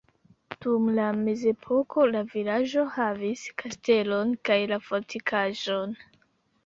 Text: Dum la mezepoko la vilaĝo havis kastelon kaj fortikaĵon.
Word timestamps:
Dum 0.65 0.87
la 0.99 1.03
mezepoko 1.17 2.07
la 2.15 2.23
vilaĝo 2.31 2.87
havis 2.95 3.45
kastelon 3.63 4.35
kaj 4.51 4.59
fortikaĵon. 4.89 5.95